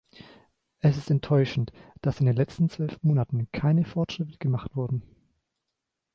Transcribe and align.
Es 0.79 0.97
ist 0.97 1.11
enttäuschend, 1.11 1.71
dass 2.01 2.21
in 2.21 2.25
den 2.25 2.35
letzten 2.35 2.69
zwölf 2.69 2.97
Monaten 3.03 3.51
keine 3.51 3.85
Fortschritte 3.85 4.35
gemacht 4.39 4.75
wurden. 4.75 5.03